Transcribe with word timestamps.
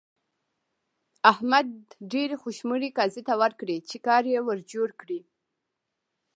احمد 1.31 1.67
ډېرې 2.11 2.35
خوشمړې 2.41 2.89
قاضي 2.97 3.21
ته 3.27 3.33
ورکړې 3.41 3.77
چې 3.89 3.97
کار 4.07 4.23
يې 4.33 4.39
ور 4.45 4.59
جوړ 4.71 4.89
کړي. 5.01 5.19